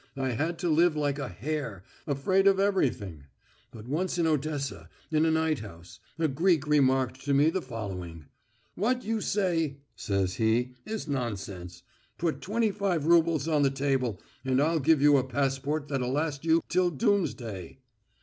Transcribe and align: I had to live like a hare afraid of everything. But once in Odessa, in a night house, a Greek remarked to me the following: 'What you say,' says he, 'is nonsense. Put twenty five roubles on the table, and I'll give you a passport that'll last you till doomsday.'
I 0.17 0.29
had 0.29 0.57
to 0.57 0.69
live 0.71 0.95
like 0.95 1.19
a 1.19 1.29
hare 1.29 1.83
afraid 2.07 2.47
of 2.47 2.59
everything. 2.59 3.25
But 3.69 3.87
once 3.87 4.17
in 4.17 4.25
Odessa, 4.25 4.89
in 5.11 5.27
a 5.27 5.31
night 5.31 5.59
house, 5.59 5.99
a 6.17 6.27
Greek 6.27 6.65
remarked 6.65 7.21
to 7.25 7.35
me 7.35 7.51
the 7.51 7.61
following: 7.61 8.25
'What 8.73 9.03
you 9.03 9.21
say,' 9.21 9.77
says 9.95 10.37
he, 10.37 10.73
'is 10.87 11.07
nonsense. 11.07 11.83
Put 12.17 12.41
twenty 12.41 12.71
five 12.71 13.05
roubles 13.05 13.47
on 13.47 13.61
the 13.61 13.69
table, 13.69 14.19
and 14.43 14.59
I'll 14.59 14.79
give 14.79 15.03
you 15.03 15.17
a 15.17 15.23
passport 15.23 15.87
that'll 15.87 16.11
last 16.13 16.43
you 16.45 16.63
till 16.67 16.89
doomsday.' 16.89 17.77